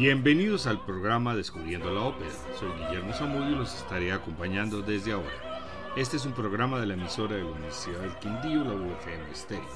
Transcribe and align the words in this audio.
Bienvenidos 0.00 0.66
al 0.66 0.82
programa 0.82 1.36
Descubriendo 1.36 1.92
la 1.92 2.00
Ópera. 2.00 2.30
Soy 2.58 2.70
Guillermo 2.70 3.12
Zamudio 3.12 3.50
y 3.50 3.56
los 3.56 3.74
estaré 3.74 4.12
acompañando 4.12 4.80
desde 4.80 5.12
ahora. 5.12 5.60
Este 5.94 6.16
es 6.16 6.24
un 6.24 6.32
programa 6.32 6.80
de 6.80 6.86
la 6.86 6.94
emisora 6.94 7.36
de 7.36 7.42
la 7.42 7.50
Universidad 7.50 8.00
del 8.00 8.18
Quindío, 8.18 8.64
la 8.64 8.72
UFM 8.72 9.34
Stereo. 9.34 9.68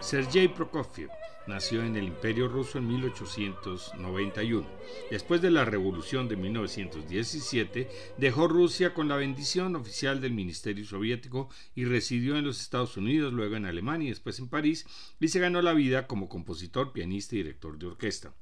Sergei 0.00 0.48
Prokofiev 0.48 1.08
nació 1.46 1.84
en 1.84 1.94
el 1.94 2.08
Imperio 2.08 2.48
Ruso 2.48 2.78
en 2.78 2.88
1891. 2.88 4.66
Después 5.08 5.40
de 5.40 5.52
la 5.52 5.64
Revolución 5.64 6.26
de 6.26 6.34
1917, 6.34 7.88
dejó 8.16 8.48
Rusia 8.48 8.92
con 8.92 9.06
la 9.06 9.14
bendición 9.14 9.76
oficial 9.76 10.20
del 10.20 10.32
Ministerio 10.32 10.84
Soviético 10.84 11.48
y 11.76 11.84
residió 11.84 12.36
en 12.36 12.44
los 12.44 12.60
Estados 12.60 12.96
Unidos, 12.96 13.32
luego 13.32 13.54
en 13.54 13.66
Alemania 13.66 14.06
y 14.06 14.10
después 14.10 14.40
en 14.40 14.48
París, 14.48 14.84
y 15.20 15.28
se 15.28 15.38
ganó 15.38 15.62
la 15.62 15.74
vida 15.74 16.08
como 16.08 16.28
compositor, 16.28 16.92
pianista 16.92 17.36
y 17.36 17.38
director 17.38 17.78
de 17.78 17.86
orquesta. 17.86 18.34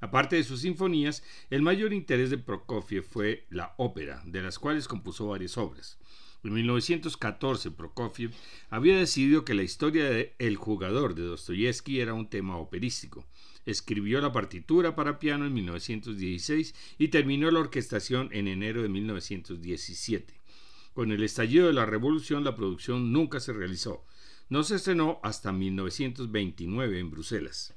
Aparte 0.00 0.36
de 0.36 0.44
sus 0.44 0.62
sinfonías, 0.62 1.22
el 1.50 1.62
mayor 1.62 1.92
interés 1.92 2.30
de 2.30 2.38
Prokofiev 2.38 3.04
fue 3.04 3.46
la 3.50 3.74
ópera, 3.76 4.22
de 4.24 4.42
las 4.42 4.58
cuales 4.58 4.88
compuso 4.88 5.28
varias 5.28 5.58
obras. 5.58 5.98
En 6.42 6.54
1914, 6.54 7.70
Prokofiev 7.70 8.32
había 8.70 8.98
decidido 8.98 9.44
que 9.44 9.52
la 9.52 9.62
historia 9.62 10.08
de 10.08 10.34
El 10.38 10.56
jugador 10.56 11.14
de 11.14 11.22
Dostoyevsky 11.22 12.00
era 12.00 12.14
un 12.14 12.30
tema 12.30 12.56
operístico. 12.56 13.26
Escribió 13.66 14.22
la 14.22 14.32
partitura 14.32 14.96
para 14.96 15.18
piano 15.18 15.44
en 15.44 15.52
1916 15.52 16.74
y 16.96 17.08
terminó 17.08 17.50
la 17.50 17.60
orquestación 17.60 18.30
en 18.32 18.48
enero 18.48 18.80
de 18.82 18.88
1917. 18.88 20.40
Con 20.94 21.12
el 21.12 21.22
estallido 21.22 21.66
de 21.66 21.74
la 21.74 21.84
revolución, 21.84 22.42
la 22.42 22.56
producción 22.56 23.12
nunca 23.12 23.38
se 23.38 23.52
realizó. 23.52 24.06
No 24.48 24.64
se 24.64 24.76
estrenó 24.76 25.20
hasta 25.22 25.52
1929 25.52 26.98
en 26.98 27.10
Bruselas. 27.10 27.74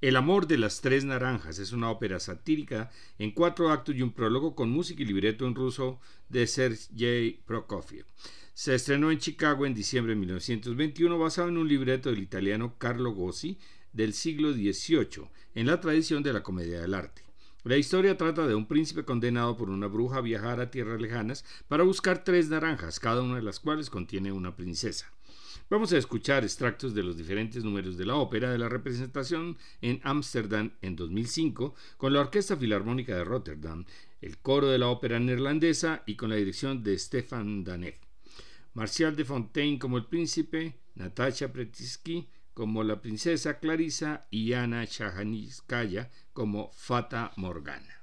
El 0.00 0.14
amor 0.14 0.46
de 0.46 0.58
las 0.58 0.80
tres 0.80 1.04
naranjas 1.04 1.58
es 1.58 1.72
una 1.72 1.90
ópera 1.90 2.20
satírica 2.20 2.88
en 3.18 3.32
cuatro 3.32 3.72
actos 3.72 3.96
y 3.96 4.02
un 4.02 4.12
prólogo 4.12 4.54
con 4.54 4.70
música 4.70 5.02
y 5.02 5.06
libreto 5.06 5.44
en 5.44 5.56
ruso 5.56 5.98
de 6.28 6.46
Sergei 6.46 7.40
Prokofiev. 7.44 8.06
Se 8.54 8.76
estrenó 8.76 9.10
en 9.10 9.18
Chicago 9.18 9.66
en 9.66 9.74
diciembre 9.74 10.14
de 10.14 10.20
1921 10.20 11.18
basado 11.18 11.48
en 11.48 11.58
un 11.58 11.66
libreto 11.66 12.10
del 12.10 12.22
italiano 12.22 12.76
Carlo 12.78 13.10
Gossi 13.10 13.58
del 13.92 14.14
siglo 14.14 14.52
XVIII, 14.52 15.30
en 15.56 15.66
la 15.66 15.80
tradición 15.80 16.22
de 16.22 16.32
la 16.32 16.44
comedia 16.44 16.80
del 16.80 16.94
arte. 16.94 17.22
La 17.64 17.76
historia 17.76 18.16
trata 18.16 18.46
de 18.46 18.54
un 18.54 18.68
príncipe 18.68 19.04
condenado 19.04 19.56
por 19.56 19.68
una 19.68 19.88
bruja 19.88 20.18
a 20.18 20.22
viajar 20.22 20.60
a 20.60 20.70
tierras 20.70 21.00
lejanas 21.00 21.44
para 21.66 21.82
buscar 21.82 22.22
tres 22.22 22.48
naranjas, 22.48 23.00
cada 23.00 23.20
una 23.20 23.34
de 23.34 23.42
las 23.42 23.58
cuales 23.58 23.90
contiene 23.90 24.30
una 24.30 24.54
princesa. 24.54 25.12
Vamos 25.70 25.92
a 25.92 25.98
escuchar 25.98 26.44
extractos 26.44 26.94
de 26.94 27.02
los 27.02 27.18
diferentes 27.18 27.62
números 27.62 27.98
de 27.98 28.06
la 28.06 28.14
ópera 28.14 28.50
de 28.50 28.56
la 28.56 28.70
representación 28.70 29.58
en 29.82 30.00
Ámsterdam 30.02 30.70
en 30.80 30.96
2005 30.96 31.74
con 31.98 32.14
la 32.14 32.20
Orquesta 32.20 32.56
Filarmónica 32.56 33.14
de 33.14 33.24
Rotterdam, 33.24 33.84
el 34.22 34.38
coro 34.38 34.68
de 34.68 34.78
la 34.78 34.88
ópera 34.88 35.20
neerlandesa 35.20 36.04
y 36.06 36.14
con 36.14 36.30
la 36.30 36.36
dirección 36.36 36.82
de 36.82 36.98
Stefan 36.98 37.64
Danek. 37.64 38.00
Marcial 38.72 39.14
de 39.14 39.26
Fontaine 39.26 39.78
como 39.78 39.98
el 39.98 40.06
príncipe, 40.06 40.78
Natasha 40.94 41.52
Pretiski 41.52 42.26
como 42.54 42.82
la 42.82 43.02
princesa 43.02 43.58
Clarisa 43.58 44.26
y 44.30 44.54
Ana 44.54 44.86
Shahaniskaya 44.86 46.10
como 46.32 46.70
Fata 46.72 47.32
Morgana. 47.36 47.97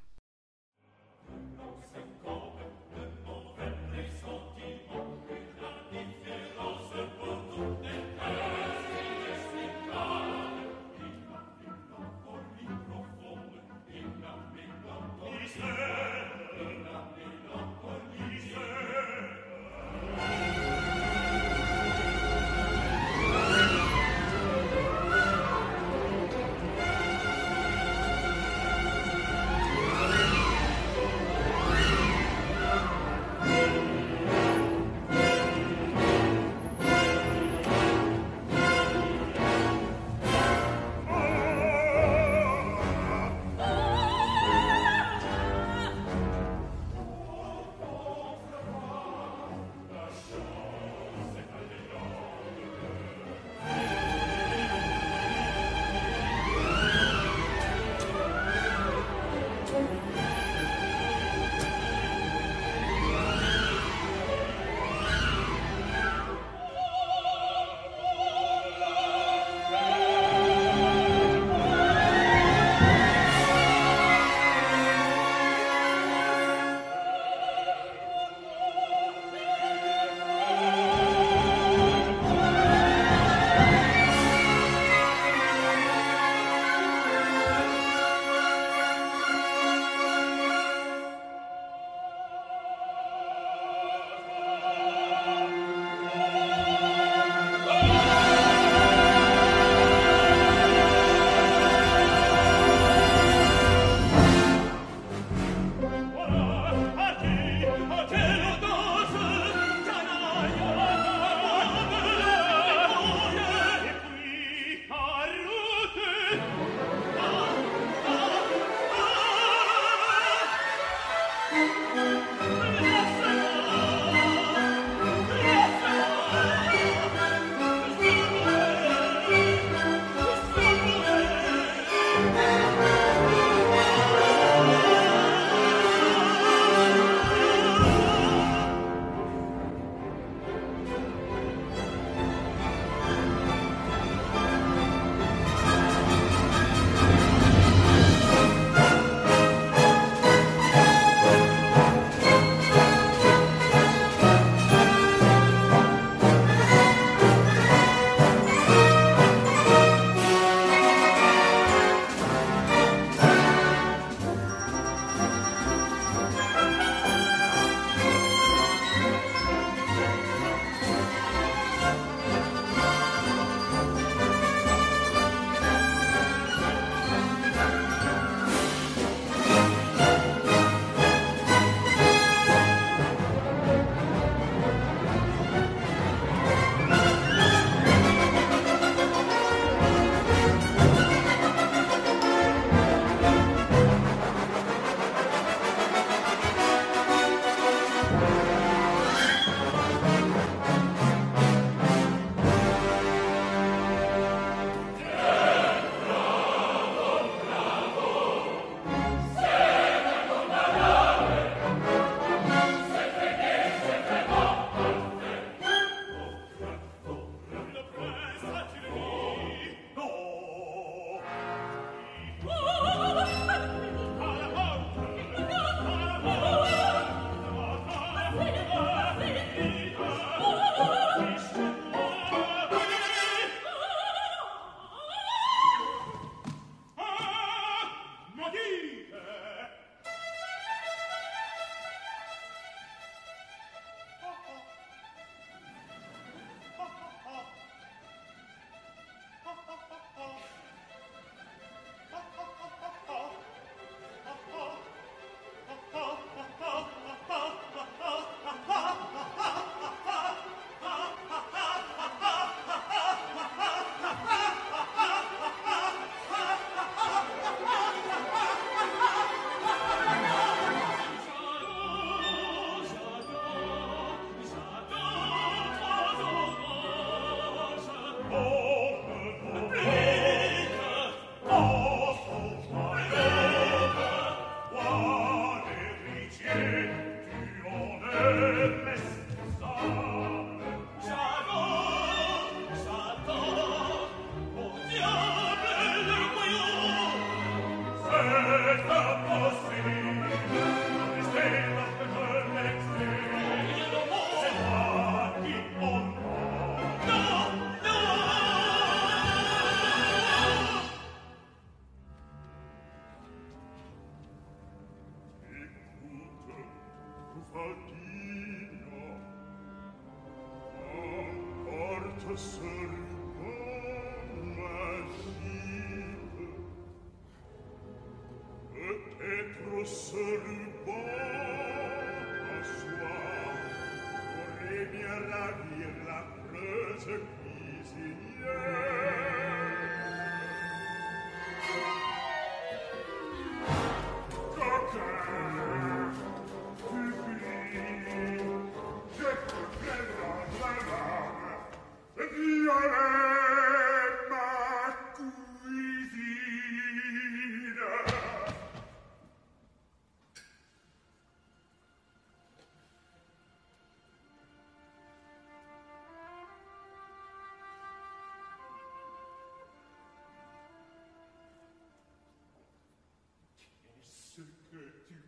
to 374.86 375.25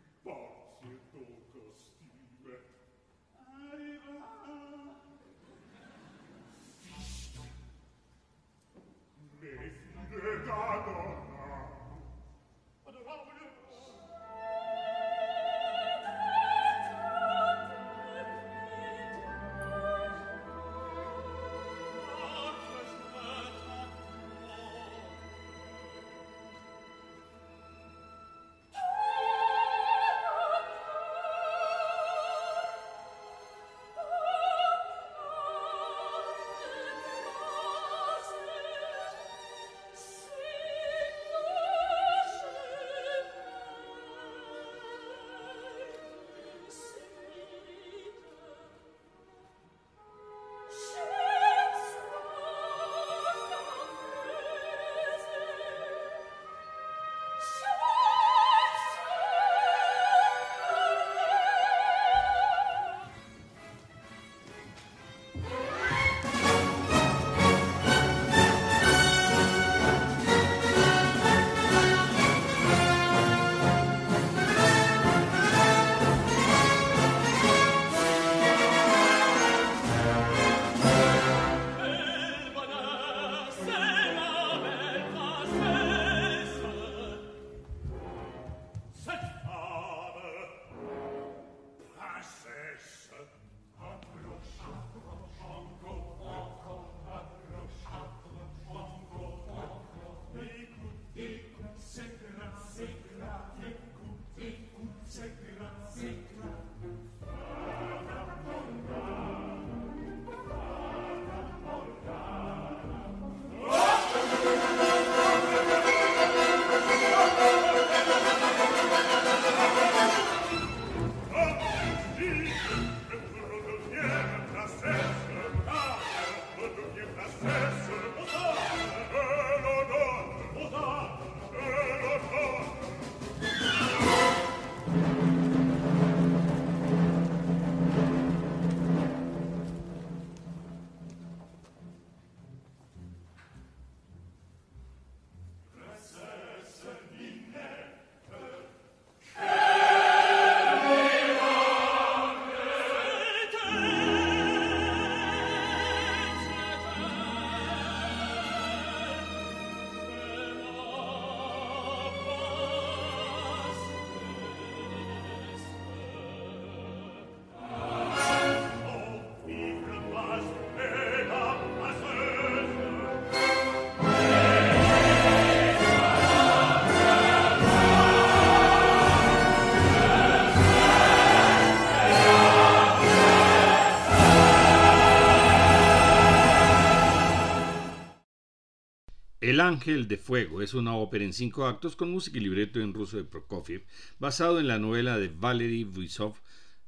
El 189.48 189.62
Ángel 189.62 190.10
de 190.10 190.18
Fuego 190.18 190.62
es 190.62 190.74
una 190.74 190.98
ópera 190.98 191.24
en 191.24 191.32
cinco 191.32 191.68
actos 191.68 191.96
con 191.96 192.12
música 192.12 192.38
y 192.38 192.42
libreto 192.42 192.82
en 192.82 192.94
ruso 192.94 193.16
de 193.16 193.24
Prokofiev, 193.24 193.86
basado 194.20 194.60
en 194.60 194.68
la 194.68 194.78
novela 194.78 195.18
de 195.18 195.30
Valery 195.30 195.86
Vuisov, 195.86 196.36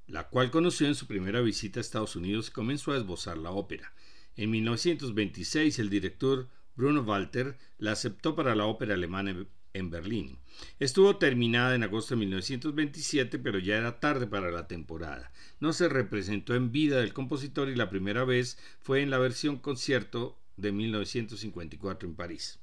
la 0.07 0.27
cual 0.27 0.51
conoció 0.51 0.85
en 0.85 0.95
su 0.95 1.07
primera 1.07 1.39
visita 1.39 1.79
a 1.79 1.81
Estados 1.81 2.17
Unidos 2.17 2.49
y 2.49 2.51
comenzó 2.51 2.91
a 2.91 2.97
esbozar 2.97 3.37
la 3.37 3.51
ópera. 3.51 3.93
En 4.35 4.51
1926 4.51 5.79
el 5.79 5.89
director 5.89 6.49
Bruno 6.75 6.99
Walter 7.03 7.57
la 7.77 7.93
aceptó 7.93 8.35
para 8.35 8.53
la 8.55 8.65
ópera 8.65 8.95
alemana 8.95 9.47
en 9.71 9.89
Berlín. 9.89 10.37
Estuvo 10.79 11.15
terminada 11.15 11.75
en 11.75 11.83
agosto 11.83 12.15
de 12.15 12.19
1927, 12.19 13.39
pero 13.39 13.59
ya 13.59 13.77
era 13.77 14.01
tarde 14.01 14.27
para 14.27 14.51
la 14.51 14.67
temporada. 14.67 15.31
No 15.61 15.71
se 15.71 15.87
representó 15.87 16.55
en 16.55 16.73
vida 16.73 16.97
del 16.97 17.13
compositor 17.13 17.69
y 17.69 17.77
la 17.77 17.89
primera 17.89 18.25
vez 18.25 18.59
fue 18.81 19.01
en 19.01 19.11
la 19.11 19.17
versión 19.17 19.59
concierto 19.59 20.38
de 20.59 20.71
1954 20.71 22.07
en 22.07 22.15
París. 22.15 22.59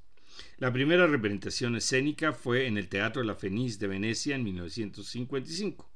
La 0.59 0.73
primera 0.73 1.07
representación 1.07 1.77
escénica 1.77 2.33
fue 2.33 2.67
en 2.67 2.77
el 2.77 2.89
Teatro 2.89 3.23
La 3.23 3.35
Fenice 3.35 3.79
de 3.79 3.87
Venecia 3.87 4.37
en 4.37 4.45
1955. 4.45 5.91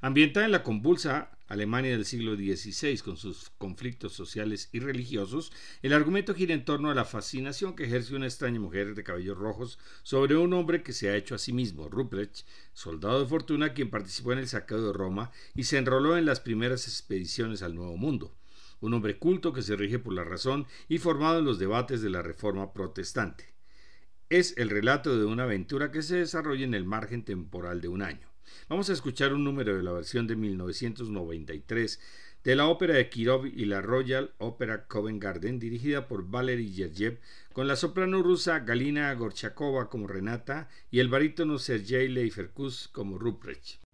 Ambientada 0.00 0.46
en 0.46 0.52
la 0.52 0.62
convulsa 0.62 1.30
Alemania 1.46 1.90
del 1.90 2.06
siglo 2.06 2.36
XVI 2.36 2.98
con 2.98 3.16
sus 3.16 3.50
conflictos 3.58 4.12
sociales 4.12 4.68
y 4.72 4.78
religiosos, 4.78 5.52
el 5.82 5.92
argumento 5.92 6.34
gira 6.34 6.54
en 6.54 6.64
torno 6.64 6.90
a 6.90 6.94
la 6.94 7.04
fascinación 7.04 7.74
que 7.74 7.84
ejerce 7.84 8.14
una 8.14 8.26
extraña 8.26 8.60
mujer 8.60 8.94
de 8.94 9.02
cabellos 9.02 9.36
rojos 9.36 9.78
sobre 10.02 10.36
un 10.36 10.52
hombre 10.52 10.82
que 10.82 10.92
se 10.92 11.10
ha 11.10 11.16
hecho 11.16 11.34
a 11.34 11.38
sí 11.38 11.52
mismo, 11.52 11.88
Ruprecht, 11.88 12.46
soldado 12.72 13.20
de 13.20 13.28
fortuna 13.28 13.74
quien 13.74 13.90
participó 13.90 14.32
en 14.32 14.38
el 14.38 14.48
saqueo 14.48 14.80
de 14.80 14.92
Roma 14.92 15.32
y 15.54 15.64
se 15.64 15.76
enroló 15.76 16.16
en 16.16 16.24
las 16.24 16.40
primeras 16.40 16.86
expediciones 16.86 17.62
al 17.62 17.74
Nuevo 17.74 17.96
Mundo 17.96 18.39
un 18.80 18.94
hombre 18.94 19.18
culto 19.18 19.52
que 19.52 19.62
se 19.62 19.76
rige 19.76 19.98
por 19.98 20.12
la 20.12 20.24
razón 20.24 20.66
y 20.88 20.98
formado 20.98 21.38
en 21.38 21.44
los 21.44 21.58
debates 21.58 22.02
de 22.02 22.10
la 22.10 22.22
Reforma 22.22 22.72
protestante. 22.72 23.54
Es 24.28 24.56
el 24.56 24.70
relato 24.70 25.18
de 25.18 25.24
una 25.24 25.44
aventura 25.44 25.90
que 25.90 26.02
se 26.02 26.16
desarrolla 26.16 26.64
en 26.64 26.74
el 26.74 26.84
margen 26.84 27.24
temporal 27.24 27.80
de 27.80 27.88
un 27.88 28.02
año. 28.02 28.28
Vamos 28.68 28.90
a 28.90 28.92
escuchar 28.92 29.32
un 29.32 29.44
número 29.44 29.76
de 29.76 29.82
la 29.82 29.92
versión 29.92 30.26
de 30.26 30.36
1993 30.36 32.00
de 32.44 32.56
la 32.56 32.68
ópera 32.68 32.94
de 32.94 33.08
Kirov 33.10 33.46
y 33.46 33.66
la 33.66 33.82
Royal 33.82 34.32
Opera 34.38 34.86
Covent 34.86 35.22
Garden, 35.22 35.58
dirigida 35.58 36.08
por 36.08 36.30
Valery 36.30 36.72
Gergiev, 36.72 37.20
con 37.52 37.68
la 37.68 37.76
soprano 37.76 38.22
rusa 38.22 38.60
Galina 38.60 39.12
Gorchakova 39.14 39.90
como 39.90 40.06
Renata 40.06 40.68
y 40.90 41.00
el 41.00 41.08
barítono 41.08 41.58
Sergei 41.58 42.08
Leiferkus 42.08 42.88
como 42.88 43.18
Ruprecht. 43.18 43.89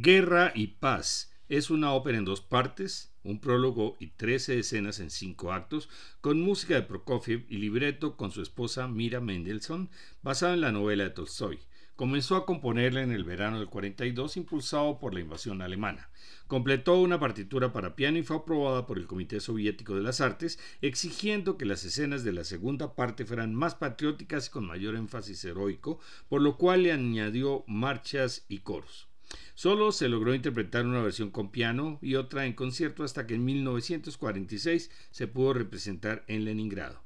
Guerra 0.00 0.52
y 0.54 0.68
Paz 0.68 1.32
es 1.48 1.70
una 1.70 1.92
ópera 1.92 2.18
en 2.18 2.24
dos 2.24 2.40
partes, 2.40 3.12
un 3.24 3.40
prólogo 3.40 3.96
y 3.98 4.10
trece 4.10 4.56
escenas 4.56 5.00
en 5.00 5.10
cinco 5.10 5.52
actos, 5.52 5.88
con 6.20 6.40
música 6.40 6.76
de 6.76 6.82
Prokofiev 6.82 7.46
y 7.48 7.56
libreto 7.56 8.16
con 8.16 8.30
su 8.30 8.40
esposa 8.40 8.86
Mira 8.86 9.20
Mendelssohn, 9.20 9.90
basada 10.22 10.54
en 10.54 10.60
la 10.60 10.70
novela 10.70 11.02
de 11.02 11.10
Tolstoy. 11.10 11.58
Comenzó 11.96 12.36
a 12.36 12.46
componerla 12.46 13.02
en 13.02 13.10
el 13.10 13.24
verano 13.24 13.58
del 13.58 13.68
42, 13.68 14.36
impulsado 14.36 15.00
por 15.00 15.14
la 15.14 15.20
invasión 15.20 15.62
alemana. 15.62 16.10
Completó 16.46 17.00
una 17.00 17.18
partitura 17.18 17.72
para 17.72 17.96
piano 17.96 18.18
y 18.18 18.22
fue 18.22 18.36
aprobada 18.36 18.86
por 18.86 18.98
el 18.98 19.08
Comité 19.08 19.40
Soviético 19.40 19.96
de 19.96 20.02
las 20.02 20.20
Artes, 20.20 20.60
exigiendo 20.80 21.58
que 21.58 21.64
las 21.64 21.84
escenas 21.84 22.22
de 22.22 22.34
la 22.34 22.44
segunda 22.44 22.94
parte 22.94 23.24
fueran 23.24 23.52
más 23.52 23.74
patrióticas 23.74 24.46
y 24.46 24.50
con 24.50 24.64
mayor 24.64 24.94
énfasis 24.94 25.44
heroico, 25.44 25.98
por 26.28 26.40
lo 26.40 26.56
cual 26.56 26.84
le 26.84 26.92
añadió 26.92 27.64
marchas 27.66 28.46
y 28.48 28.58
coros. 28.58 29.07
Solo 29.54 29.92
se 29.92 30.08
logró 30.08 30.34
interpretar 30.34 30.86
una 30.86 31.02
versión 31.02 31.30
con 31.30 31.50
piano 31.50 31.98
y 32.00 32.14
otra 32.14 32.46
en 32.46 32.54
concierto 32.54 33.04
hasta 33.04 33.26
que 33.26 33.34
en 33.34 33.44
1946 33.44 34.90
se 35.10 35.26
pudo 35.26 35.54
representar 35.54 36.24
en 36.28 36.44
Leningrado. 36.44 37.02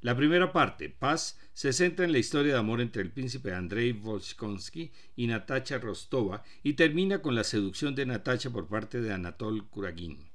La 0.00 0.16
primera 0.16 0.50
parte, 0.50 0.88
Paz, 0.88 1.38
se 1.52 1.74
centra 1.74 2.06
en 2.06 2.12
la 2.12 2.18
historia 2.18 2.54
de 2.54 2.58
amor 2.58 2.80
entre 2.80 3.02
el 3.02 3.12
príncipe 3.12 3.52
Andrei 3.52 3.92
Volskonsky 3.92 4.90
y 5.14 5.26
Natacha 5.26 5.78
Rostova 5.78 6.42
y 6.62 6.72
termina 6.72 7.20
con 7.20 7.34
la 7.34 7.44
seducción 7.44 7.94
de 7.94 8.06
Natacha 8.06 8.48
por 8.48 8.66
parte 8.66 9.02
de 9.02 9.12
Anatol 9.12 9.68
Kuragin. 9.68 10.30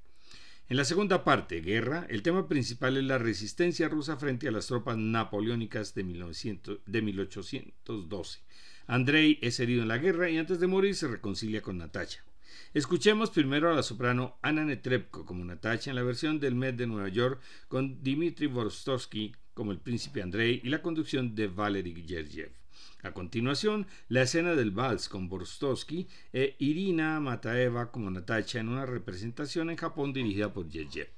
En 0.68 0.78
la 0.78 0.86
segunda 0.86 1.24
parte, 1.24 1.62
Guerra, 1.62 2.08
el 2.10 2.24
tema 2.24 2.48
principal 2.48 2.98
es 2.98 3.04
la 3.04 3.20
resistencia 3.20 3.88
rusa 3.88 4.18
frente 4.18 4.48
a 4.48 4.52
las 4.52 4.66
tropas 4.68 4.98
napoleónicas 4.98 5.94
de, 5.94 6.04
1812. 6.04 8.40
Andrei 8.88 9.40
es 9.42 9.60
herido 9.60 9.82
en 9.82 9.88
la 9.88 9.98
guerra 9.98 10.30
y 10.30 10.38
antes 10.38 10.60
de 10.60 10.68
morir 10.68 10.94
se 10.96 11.08
reconcilia 11.08 11.62
con 11.62 11.80
Natacha. 11.80 12.24
Escuchemos 12.74 13.32
primero 13.32 13.72
a 13.72 13.74
la 13.74 13.82
soprano 13.82 14.38
Anna 14.44 14.64
Netrebko 14.64 15.26
como 15.26 15.44
Natacha 15.44 15.90
en 15.90 15.96
la 15.96 16.04
versión 16.04 16.40
del 16.40 16.54
Met 16.54 16.76
de 16.76 16.86
Nueva 16.86 17.10
York 17.10 17.42
con 17.68 18.04
Dmitry 18.04 18.46
Vorstovsky 18.46 19.34
como 19.56 19.72
el 19.72 19.80
príncipe 19.80 20.22
Andrei 20.22 20.62
y 20.64 20.70
la 20.70 20.84
conducción 20.84 21.34
de 21.34 21.48
Valery 21.48 22.06
Gergiev. 22.08 22.52
A 23.02 23.12
continuación, 23.12 23.88
la 24.08 24.22
escena 24.22 24.54
del 24.54 24.72
vals 24.72 25.10
con 25.10 25.30
Borstovsky 25.30 26.08
e 26.32 26.56
Irina 26.60 27.20
Mataeva 27.20 27.92
como 27.92 28.12
Natacha 28.12 28.60
en 28.60 28.70
una 28.70 28.86
representación 28.86 29.72
en 29.72 29.78
Japón 29.78 30.14
dirigida 30.14 30.54
por 30.54 30.70
Gergiev. 30.70 31.15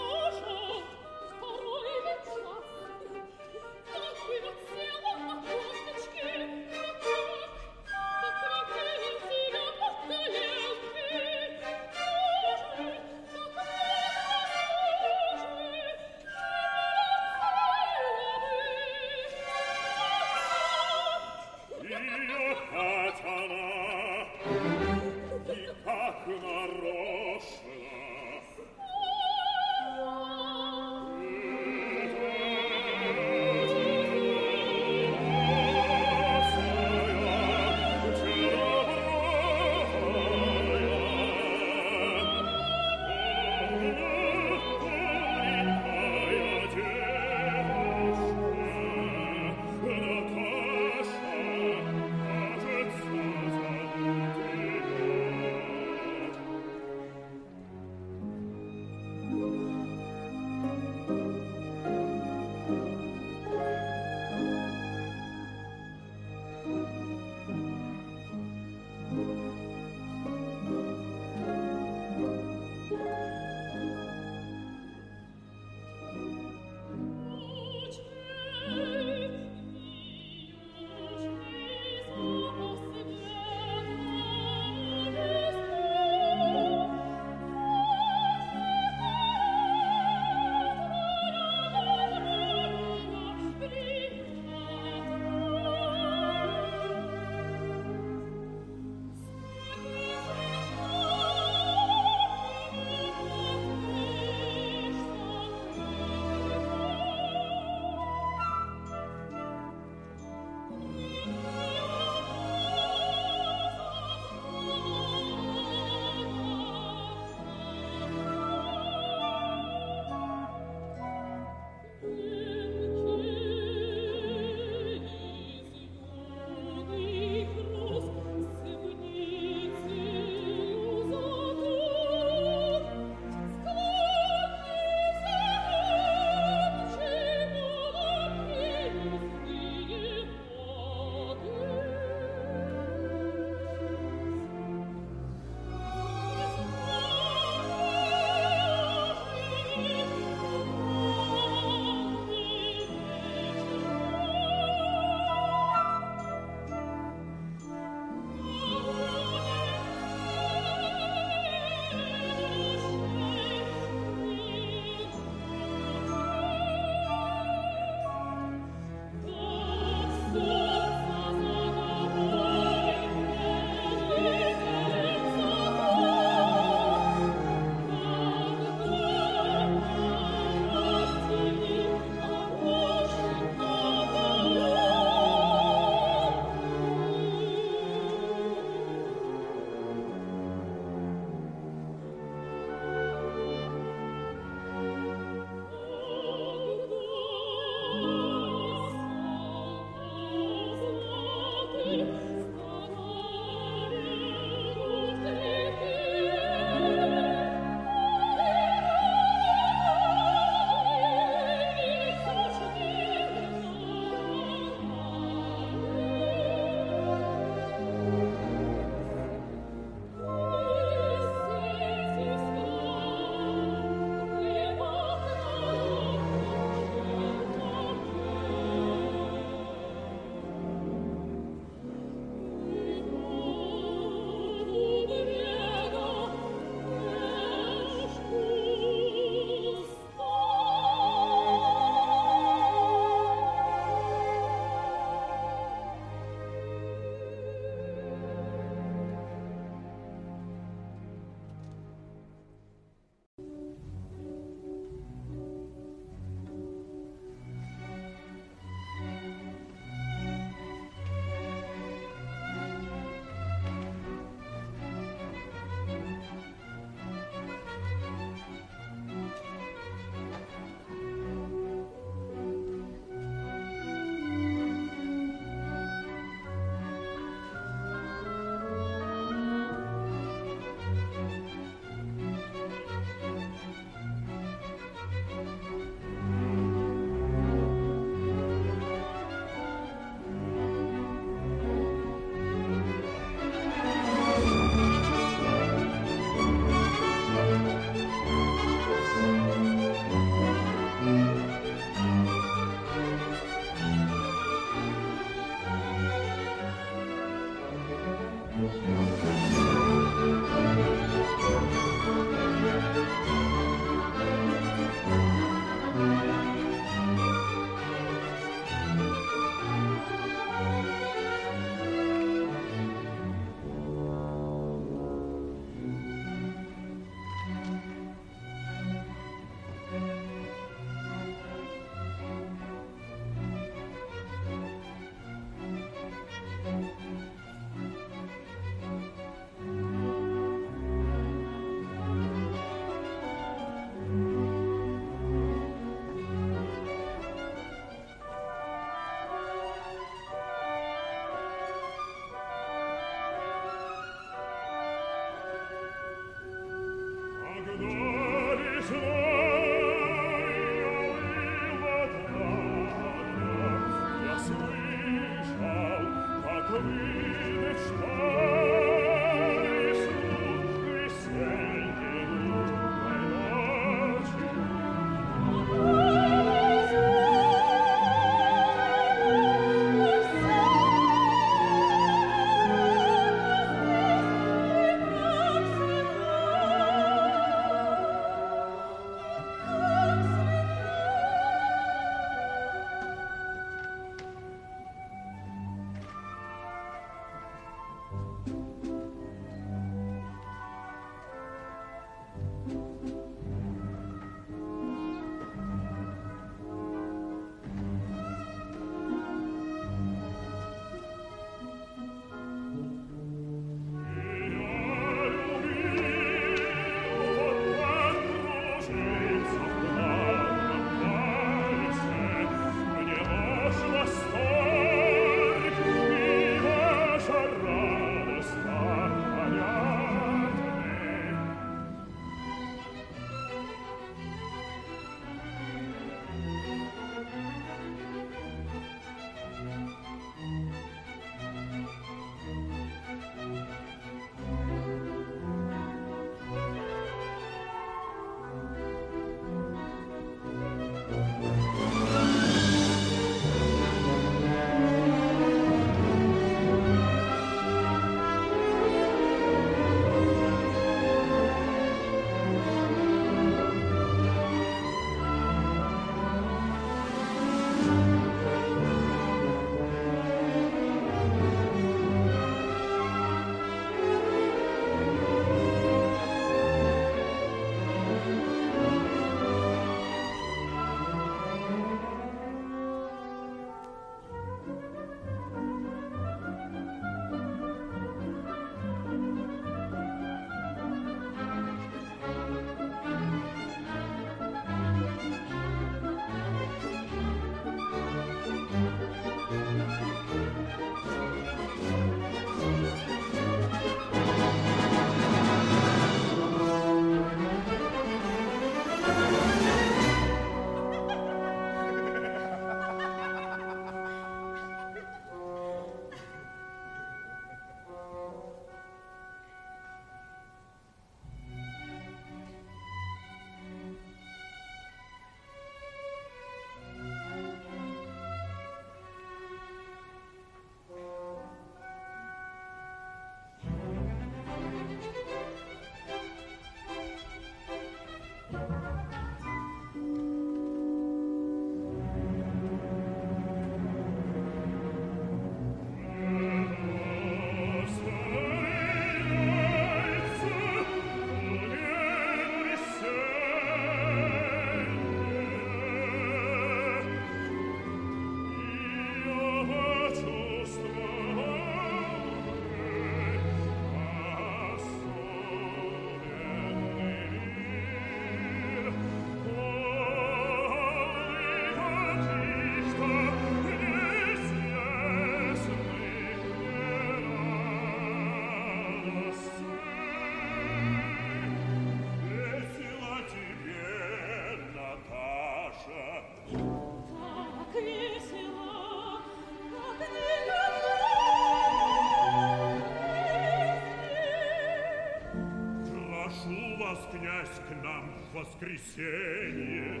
Воскресенье. 598.40 600.00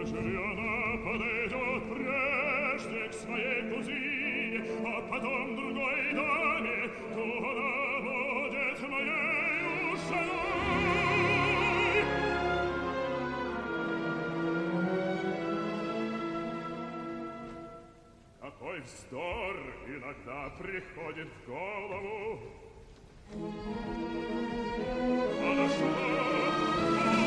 Ежели 0.00 0.36
она 0.36 0.96
подойдет 1.04 1.82
прежде 1.92 3.00
к 3.08 3.12
своей 3.14 3.62
кузине, 3.70 4.60
а 4.86 5.00
потом 5.10 5.56
другой 5.56 6.12
даме, 6.14 6.88
то 7.14 7.22
она 7.50 7.72
будет 8.06 8.80
моей 8.88 9.96
женой. 10.08 10.40
Какой 18.40 18.80
вздор 18.82 19.56
иногда 19.88 20.50
приходит 20.58 21.28
в 21.28 21.46
голову, 21.48 22.69
Alla 25.42 25.68
sua 25.68 27.19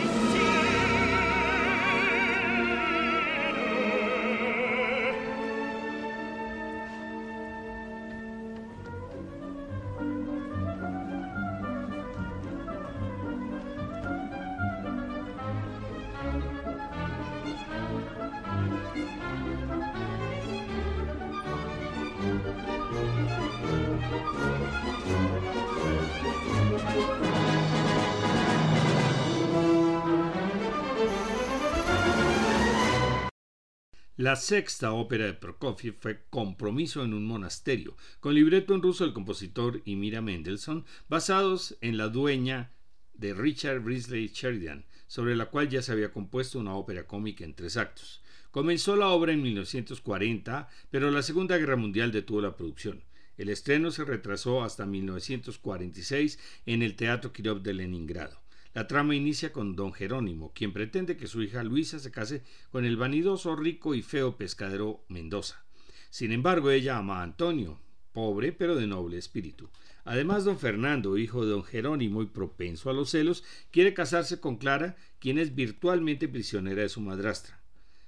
La 34.23 34.37
sexta 34.37 34.93
ópera 34.93 35.25
de 35.25 35.33
Prokofiev 35.33 35.97
fue 35.99 36.23
Compromiso 36.29 37.03
en 37.03 37.13
un 37.13 37.25
monasterio, 37.25 37.97
con 38.21 38.33
libreto 38.33 38.73
en 38.73 38.81
ruso 38.81 39.03
del 39.03 39.11
compositor 39.11 39.81
y 39.83 39.97
Mira 39.97 40.21
Mendelssohn, 40.21 40.85
basados 41.09 41.77
en 41.81 41.97
La 41.97 42.07
dueña 42.07 42.71
de 43.15 43.33
Richard 43.33 43.83
Risley 43.83 44.31
Sheridan, 44.33 44.85
sobre 45.07 45.35
la 45.35 45.47
cual 45.47 45.67
ya 45.67 45.81
se 45.81 45.91
había 45.91 46.13
compuesto 46.13 46.57
una 46.57 46.73
ópera 46.73 47.05
cómica 47.05 47.43
en 47.43 47.53
tres 47.53 47.75
actos. 47.75 48.23
Comenzó 48.49 48.95
la 48.95 49.09
obra 49.09 49.33
en 49.33 49.41
1940, 49.41 50.69
pero 50.89 51.11
la 51.11 51.21
Segunda 51.21 51.57
Guerra 51.57 51.75
Mundial 51.75 52.13
detuvo 52.13 52.39
la 52.39 52.55
producción. 52.55 53.03
El 53.35 53.49
estreno 53.49 53.91
se 53.91 54.05
retrasó 54.05 54.63
hasta 54.63 54.85
1946 54.85 56.39
en 56.65 56.81
el 56.81 56.95
Teatro 56.95 57.33
Kirov 57.33 57.61
de 57.61 57.73
Leningrado. 57.73 58.42
La 58.73 58.87
trama 58.87 59.15
inicia 59.15 59.53
con 59.53 59.75
don 59.75 59.93
Jerónimo, 59.93 60.51
quien 60.53 60.73
pretende 60.73 61.15
que 61.15 61.27
su 61.27 61.43
hija 61.43 61.63
Luisa 61.63 61.99
se 61.99 62.09
case 62.09 62.41
con 62.71 62.85
el 62.85 62.97
vanidoso, 62.97 63.55
rico 63.55 63.93
y 63.93 64.01
feo 64.01 64.35
pescadero 64.35 65.05
Mendoza. 65.09 65.63
Sin 66.09 66.31
embargo, 66.31 66.71
ella 66.71 66.97
ama 66.97 67.19
a 67.19 67.23
Antonio, 67.23 67.79
pobre 68.13 68.51
pero 68.51 68.75
de 68.75 68.87
noble 68.87 69.19
espíritu. 69.19 69.69
Además, 70.05 70.43
don 70.43 70.57
Fernando, 70.57 71.19
hijo 71.19 71.45
de 71.45 71.51
don 71.51 71.63
Jerónimo 71.63 72.23
y 72.23 72.25
propenso 72.25 72.89
a 72.89 72.93
los 72.93 73.11
celos, 73.11 73.43
quiere 73.69 73.93
casarse 73.93 74.39
con 74.39 74.57
Clara, 74.57 74.95
quien 75.19 75.37
es 75.37 75.53
virtualmente 75.53 76.27
prisionera 76.27 76.81
de 76.81 76.89
su 76.89 76.99
madrastra. 76.99 77.61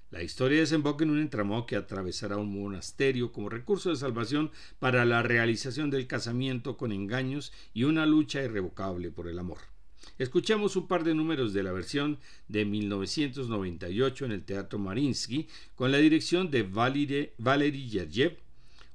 La 0.09 0.23
historia 0.23 0.59
desemboca 0.59 1.03
en 1.03 1.11
un 1.11 1.19
entramado 1.19 1.67
que 1.67 1.75
atravesará 1.75 2.37
un 2.37 2.59
monasterio 2.59 3.31
como 3.31 3.49
recurso 3.49 3.91
de 3.91 3.97
salvación 3.97 4.49
para 4.79 5.05
la 5.05 5.21
realización 5.21 5.91
del 5.91 6.07
casamiento 6.07 6.75
con 6.75 6.91
engaños 6.91 7.53
y 7.71 7.83
una 7.83 8.07
lucha 8.07 8.41
irrevocable 8.41 9.11
por 9.11 9.27
el 9.27 9.37
amor. 9.37 9.74
Escuchamos 10.17 10.75
un 10.75 10.87
par 10.87 11.03
de 11.03 11.13
números 11.13 11.53
de 11.53 11.63
la 11.63 11.71
versión 11.71 12.19
de 12.47 12.65
1998 12.65 14.25
en 14.25 14.31
el 14.31 14.43
Teatro 14.43 14.79
Marinsky 14.79 15.47
con 15.75 15.91
la 15.91 15.97
dirección 15.97 16.51
de 16.51 16.63
Valery 16.63 17.89
Yerjev, 17.89 18.37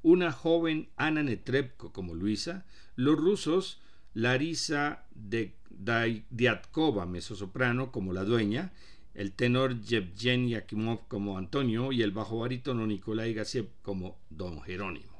una 0.02 0.32
joven 0.32 0.88
Ana 0.96 1.22
Netrebko 1.22 1.92
como 1.92 2.14
Luisa, 2.14 2.64
los 2.96 3.16
rusos 3.16 3.80
Larisa 4.14 5.06
Diatkova, 6.30 7.06
mezzosoprano, 7.06 7.92
como 7.92 8.12
la 8.12 8.24
dueña, 8.24 8.72
el 9.14 9.32
tenor 9.32 9.80
Yevgeny 9.80 10.50
Yakimov 10.50 11.06
como 11.08 11.36
Antonio 11.38 11.92
y 11.92 12.02
el 12.02 12.10
bajo 12.10 12.38
barítono 12.38 12.86
Nikolai 12.86 13.34
Gassiev 13.34 13.68
como 13.82 14.18
Don 14.30 14.62
Jerónimo. 14.62 15.10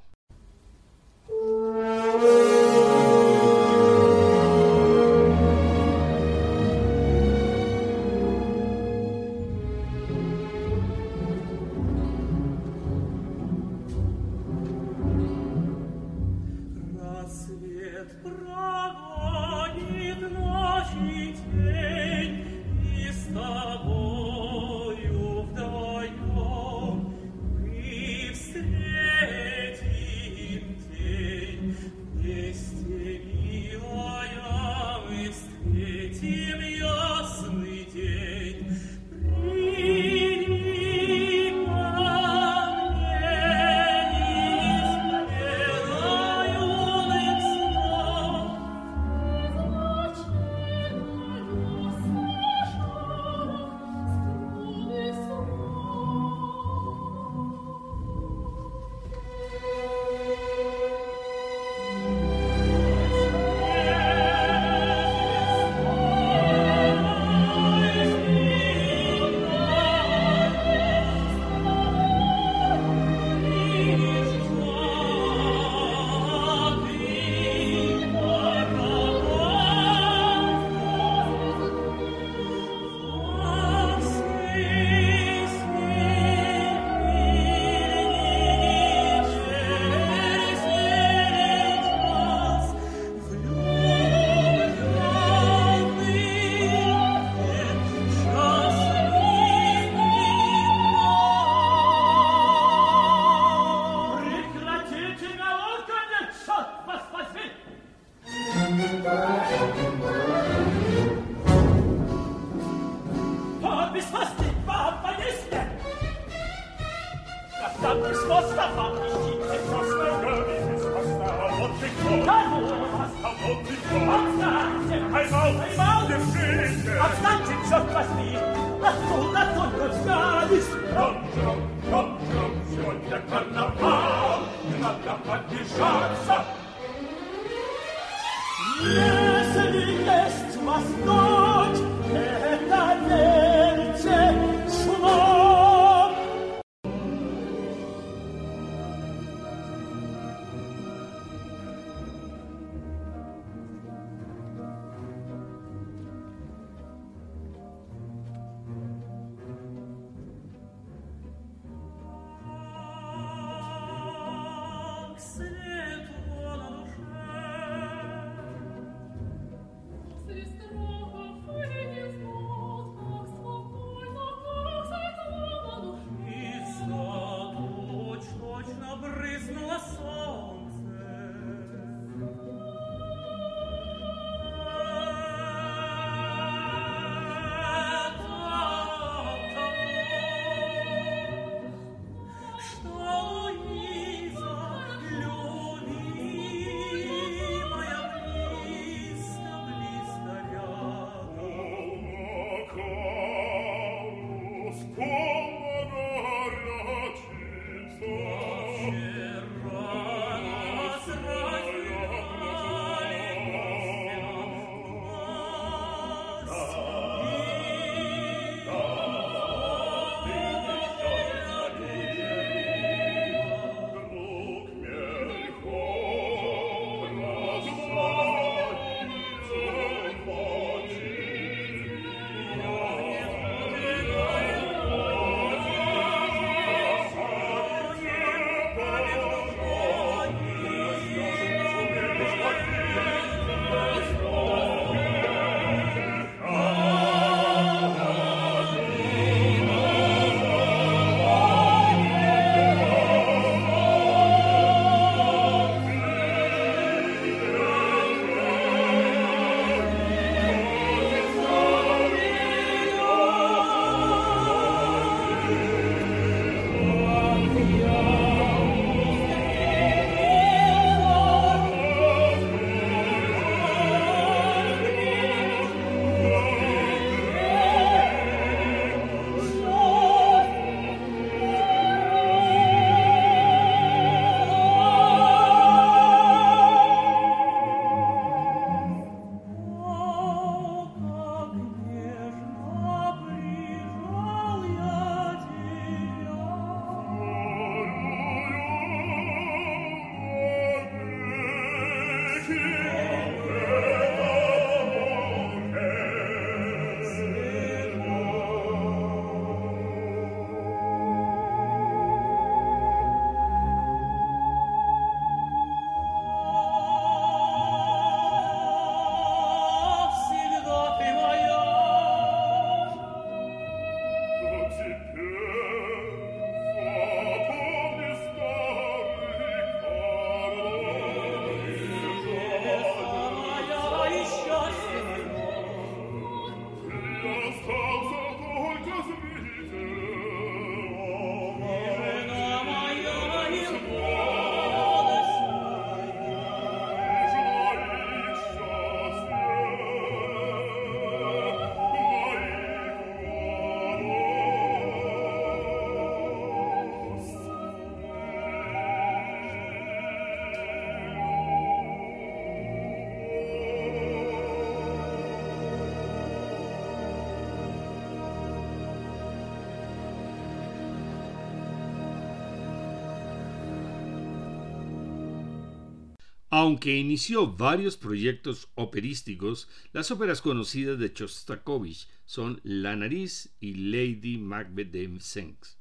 Aunque 376.63 376.95
inició 376.95 377.51
varios 377.57 377.97
proyectos 377.97 378.69
operísticos, 378.75 379.67
las 379.95 380.11
óperas 380.11 380.43
conocidas 380.43 380.99
de 380.99 381.11
Chostakovich 381.11 382.07
son 382.27 382.61
La 382.65 382.97
nariz 382.97 383.49
y 383.61 383.73
Lady 383.91 384.37
Macbeth 384.37 384.91
de 384.91 385.09
Msensk. 385.09 385.79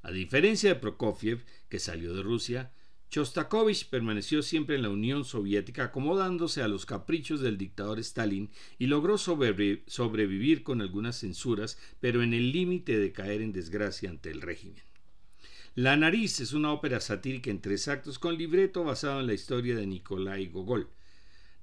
A 0.00 0.10
diferencia 0.12 0.70
de 0.70 0.80
Prokofiev, 0.80 1.44
que 1.68 1.78
salió 1.78 2.14
de 2.14 2.22
Rusia, 2.22 2.72
Chostakovich 3.10 3.90
permaneció 3.90 4.42
siempre 4.42 4.76
en 4.76 4.82
la 4.82 4.88
Unión 4.88 5.26
Soviética 5.26 5.84
acomodándose 5.84 6.62
a 6.62 6.68
los 6.68 6.86
caprichos 6.86 7.42
del 7.42 7.58
dictador 7.58 7.98
Stalin 7.98 8.48
y 8.78 8.86
logró 8.86 9.18
sobrevivir 9.18 10.62
con 10.62 10.80
algunas 10.80 11.20
censuras, 11.20 11.76
pero 12.00 12.22
en 12.22 12.32
el 12.32 12.50
límite 12.50 12.98
de 12.98 13.12
caer 13.12 13.42
en 13.42 13.52
desgracia 13.52 14.08
ante 14.08 14.30
el 14.30 14.40
régimen. 14.40 14.82
La 15.76 15.96
nariz 15.96 16.38
es 16.38 16.52
una 16.52 16.72
ópera 16.72 17.00
satírica 17.00 17.50
en 17.50 17.60
tres 17.60 17.88
actos 17.88 18.20
con 18.20 18.38
libreto 18.38 18.84
basado 18.84 19.18
en 19.18 19.26
la 19.26 19.34
historia 19.34 19.74
de 19.74 19.88
Nikolai 19.88 20.46
Gogol. 20.46 20.88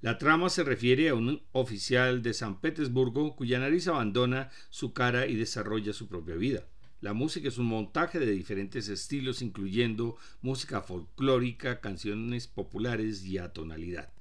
La 0.02 0.18
trama 0.18 0.50
se 0.50 0.66
refiere 0.66 1.08
a 1.08 1.16
un 1.16 1.42
oficial 1.54 2.22
de 2.22 2.34
San 2.34 2.60
Petersburgo 2.60 3.38
cuya 3.38 3.58
nariz 3.60 3.88
abandona 3.88 4.50
su 4.70 4.92
cara 4.92 5.28
y 5.28 5.38
desarrolla 5.38 5.94
su 5.94 6.10
propia 6.10 6.36
vida. 6.36 6.68
La 7.00 7.14
música 7.14 7.48
es 7.48 7.58
un 7.58 7.68
montaje 7.68 8.20
de 8.20 8.30
diferentes 8.30 8.90
estilos, 8.90 9.42
incluyendo 9.42 10.18
música 10.42 10.82
folclórica, 10.82 11.80
canciones 11.80 12.48
populares 12.48 13.24
y 13.24 13.38
atonalidad. 13.38 14.12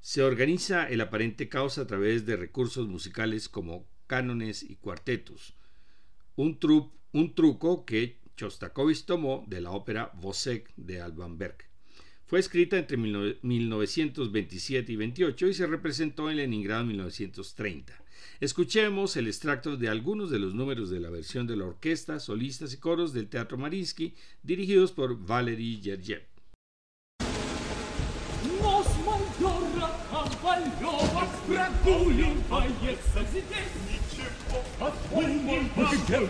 Se 0.00 0.24
organiza 0.24 0.88
el 0.88 1.00
aparente 1.00 1.48
caos 1.48 1.78
a 1.78 1.86
través 1.86 2.26
de 2.26 2.34
recursos 2.34 2.88
musicales 2.88 3.48
como 3.48 3.86
cánones 4.08 4.64
y 4.64 4.74
cuartetos, 4.74 5.54
un, 6.34 6.58
un 7.12 7.34
truco 7.36 7.84
que 7.84 8.19
Shostakovich 8.40 9.04
tomó 9.04 9.44
de 9.46 9.60
la 9.60 9.70
ópera 9.70 10.12
Vosek 10.14 10.72
de 10.76 11.02
Alban 11.02 11.36
Berg. 11.36 11.58
Fue 12.26 12.38
escrita 12.38 12.78
entre 12.78 12.96
1927 12.96 14.92
y 14.92 14.96
28 14.96 15.48
y 15.48 15.54
se 15.54 15.66
representó 15.66 16.30
en 16.30 16.38
Leningrado 16.38 16.82
en 16.82 16.88
1930. 16.88 17.92
Escuchemos 18.40 19.16
el 19.16 19.26
extracto 19.26 19.76
de 19.76 19.88
algunos 19.88 20.30
de 20.30 20.38
los 20.38 20.54
números 20.54 20.88
de 20.88 21.00
la 21.00 21.10
versión 21.10 21.46
de 21.46 21.56
la 21.56 21.66
orquesta, 21.66 22.18
solistas 22.18 22.72
y 22.72 22.78
coros 22.78 23.12
del 23.12 23.28
Teatro 23.28 23.58
Marinsky, 23.58 24.14
dirigidos 24.42 24.92
por 24.92 25.18
Valery 25.18 25.80
Gergiev. 25.82 26.22
Let's 34.80 36.08
go! 36.08 36.26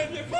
Daniel, 0.00 0.39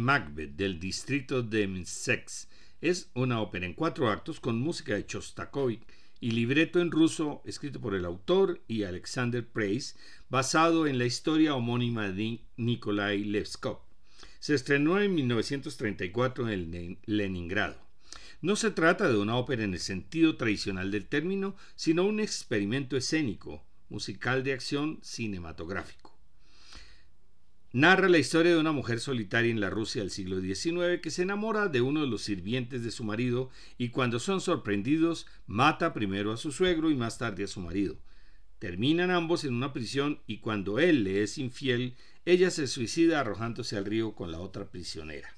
Macbeth 0.00 0.56
del 0.56 0.78
distrito 0.78 1.42
de 1.42 1.66
Msex 1.66 2.48
es 2.80 3.10
una 3.14 3.40
ópera 3.40 3.66
en 3.66 3.74
cuatro 3.74 4.10
actos 4.10 4.40
con 4.40 4.60
música 4.60 4.94
de 4.94 5.06
Chostakovich 5.06 5.82
y 6.20 6.30
libreto 6.30 6.80
en 6.80 6.90
ruso 6.90 7.42
escrito 7.44 7.80
por 7.80 7.94
el 7.94 8.04
autor 8.04 8.62
y 8.68 8.84
Alexander 8.84 9.46
Preis, 9.46 9.96
basado 10.28 10.86
en 10.86 10.98
la 10.98 11.04
historia 11.04 11.54
homónima 11.54 12.10
de 12.10 12.40
Nikolai 12.56 13.24
Levskov. 13.24 13.80
Se 14.38 14.54
estrenó 14.54 15.00
en 15.00 15.14
1934 15.14 16.48
en 16.50 16.98
Leningrado. 17.06 17.80
No 18.40 18.56
se 18.56 18.70
trata 18.70 19.08
de 19.08 19.16
una 19.16 19.36
ópera 19.36 19.64
en 19.64 19.72
el 19.72 19.80
sentido 19.80 20.36
tradicional 20.36 20.90
del 20.90 21.06
término, 21.06 21.56
sino 21.74 22.04
un 22.04 22.20
experimento 22.20 22.96
escénico, 22.96 23.64
musical 23.88 24.44
de 24.44 24.52
acción 24.52 24.98
cinematográfico. 25.02 26.15
Narra 27.72 28.08
la 28.08 28.18
historia 28.18 28.52
de 28.52 28.60
una 28.60 28.72
mujer 28.72 29.00
solitaria 29.00 29.50
en 29.50 29.60
la 29.60 29.70
Rusia 29.70 30.00
del 30.00 30.10
siglo 30.10 30.40
XIX 30.40 31.00
que 31.02 31.10
se 31.10 31.22
enamora 31.22 31.66
de 31.68 31.80
uno 31.80 32.00
de 32.00 32.06
los 32.06 32.22
sirvientes 32.22 32.84
de 32.84 32.90
su 32.92 33.02
marido 33.02 33.50
y 33.76 33.88
cuando 33.88 34.20
son 34.20 34.40
sorprendidos 34.40 35.26
mata 35.46 35.92
primero 35.92 36.32
a 36.32 36.36
su 36.36 36.52
suegro 36.52 36.90
y 36.90 36.94
más 36.94 37.18
tarde 37.18 37.44
a 37.44 37.48
su 37.48 37.60
marido. 37.60 37.98
Terminan 38.60 39.10
ambos 39.10 39.44
en 39.44 39.52
una 39.52 39.72
prisión 39.72 40.20
y 40.26 40.38
cuando 40.38 40.78
él 40.78 41.04
le 41.04 41.22
es 41.22 41.38
infiel, 41.38 41.96
ella 42.24 42.50
se 42.50 42.66
suicida 42.66 43.20
arrojándose 43.20 43.76
al 43.76 43.84
río 43.84 44.14
con 44.14 44.30
la 44.30 44.40
otra 44.40 44.70
prisionera. 44.70 45.28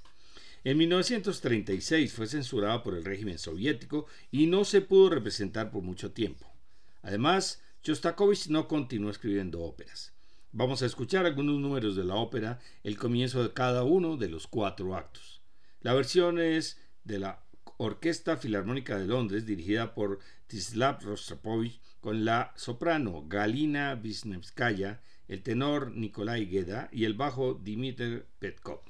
En 0.65 0.77
1936 0.77 2.13
fue 2.13 2.27
censurada 2.27 2.83
por 2.83 2.95
el 2.95 3.05
régimen 3.05 3.39
soviético 3.39 4.07
y 4.31 4.47
no 4.47 4.65
se 4.65 4.83
pudo 4.83 5.11
representar 5.11 5.71
por 5.71 5.83
mucho 5.83 6.13
tiempo. 6.13 6.47
Además, 7.03 7.63
Shostakovich 7.83 8.49
no 8.49 8.69
continuó 8.69 9.11
escribiendo 9.11 9.63
óperas. 9.63 10.13
Vamos 10.53 10.81
a 10.83 10.87
escuchar 10.87 11.27
algunos 11.27 11.61
números 11.61 11.95
de 11.95 12.05
la 12.05 12.15
ópera, 12.15 12.59
el 12.83 12.97
comienzo 12.97 13.43
de 13.43 13.53
cada 13.53 13.85
uno 13.85 14.17
de 14.17 14.31
los 14.31 14.47
cuatro 14.47 14.97
actos. 14.97 15.43
La 15.83 15.93
versión 15.93 16.39
es 16.39 16.81
de 17.05 17.19
la 17.19 17.45
Orquesta 17.77 18.39
Filarmónica 18.39 18.99
de 18.99 19.07
Londres, 19.07 19.45
dirigida 19.45 19.95
por 19.95 20.21
Tislav 20.47 21.03
Rostropovich, 21.03 21.83
con 22.01 22.25
la 22.25 22.55
soprano 22.57 23.27
Galina 23.29 24.01
Wisniewskaya, 24.03 25.03
el 25.29 25.43
tenor 25.43 25.93
Nikolai 25.95 26.47
Geda 26.47 26.89
y 26.93 27.05
el 27.05 27.13
bajo 27.13 27.53
Dmitry 27.53 28.23
Petkov. 28.39 28.81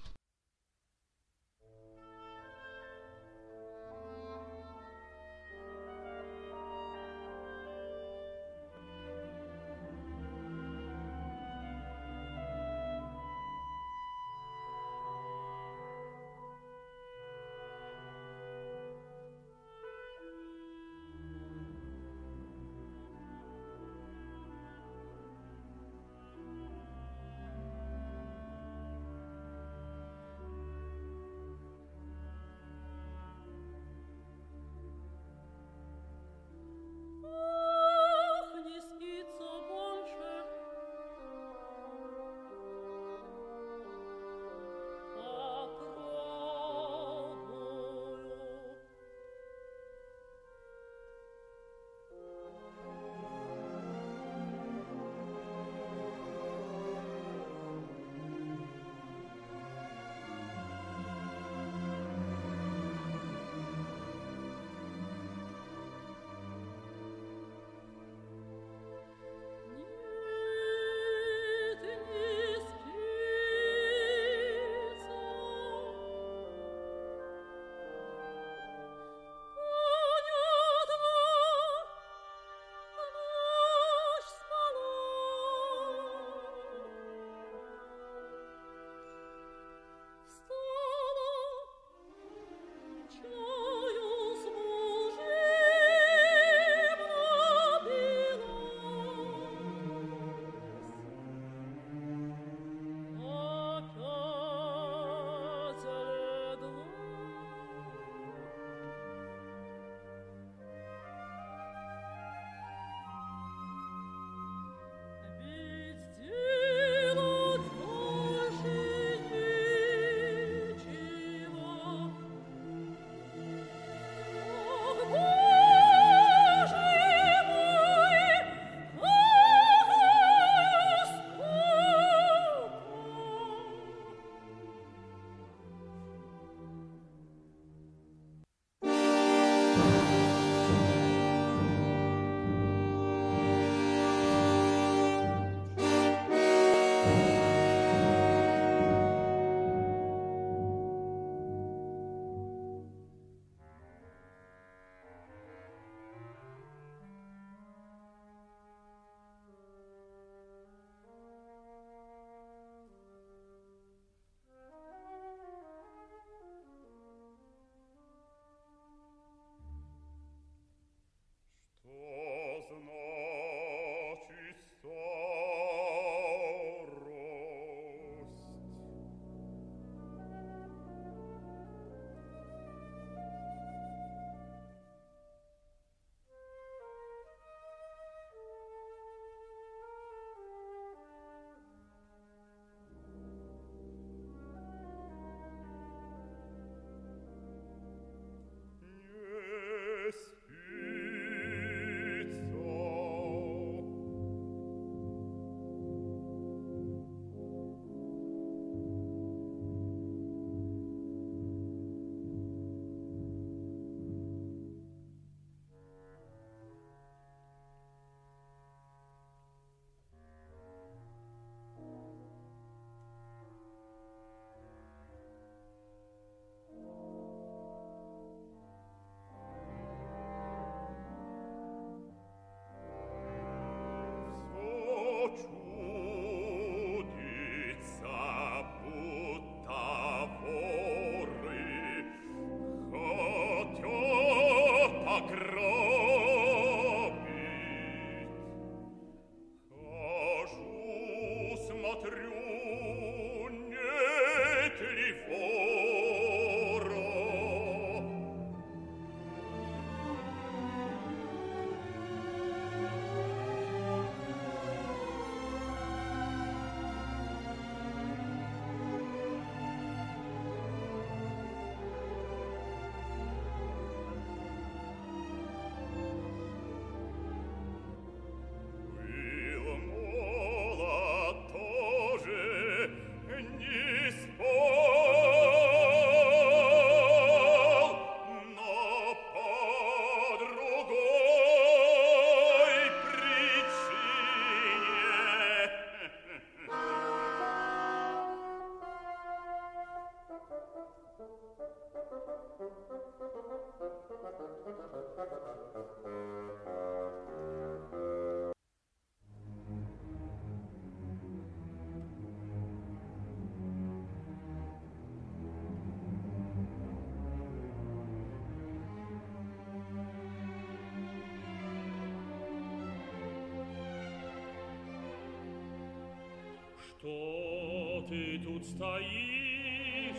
ты 328.08 328.38
тут 328.38 328.64
стоишь? 328.64 330.16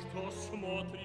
Что 0.00 0.30
смотришь? 0.30 1.03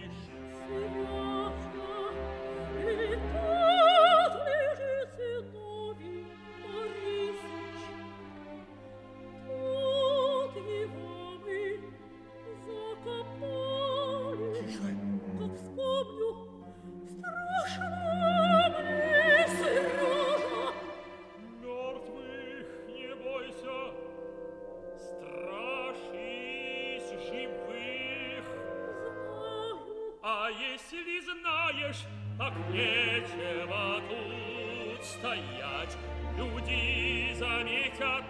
стоять, 35.19 35.97
люди 36.37 37.33
заметят, 37.37 38.23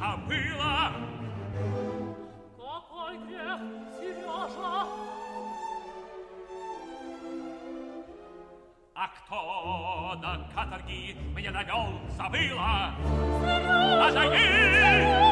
забыла. 0.00 0.92
Какой 2.56 3.18
грех, 3.26 3.60
Сережа? 3.98 4.86
А 8.94 9.08
кто 9.08 10.16
до 10.20 10.48
каторги 10.54 11.16
меня 11.36 11.52
довел, 11.52 12.00
забыла? 12.16 12.94
Сережа! 14.10 15.29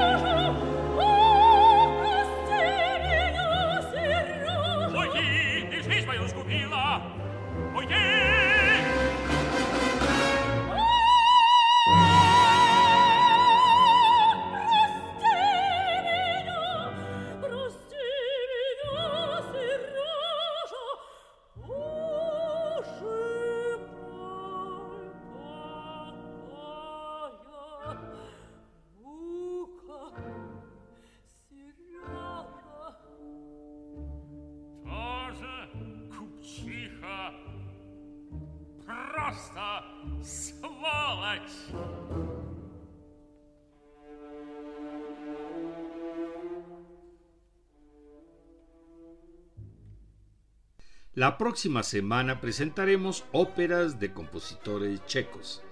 La 51.19 51.37
próxima 51.37 51.83
semana 51.83 52.41
presentaremos 52.41 53.25
óperas 53.33 53.99
de 53.99 54.12
compositores 54.12 55.05
checos. 55.07 55.64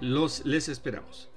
Los 0.00 0.46
les 0.46 0.70
esperamos. 0.70 1.28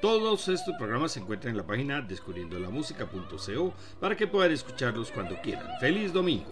Todos 0.00 0.46
estos 0.46 0.76
programas 0.76 1.10
se 1.10 1.18
encuentran 1.18 1.50
en 1.50 1.56
la 1.56 1.66
página 1.66 2.00
descubriendolamusica.co 2.02 3.74
para 3.98 4.16
que 4.16 4.28
puedan 4.28 4.52
escucharlos 4.52 5.10
cuando 5.10 5.40
quieran. 5.42 5.66
¡Feliz 5.80 6.12
domingo! 6.12 6.46